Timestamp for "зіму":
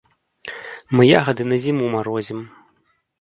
1.65-1.85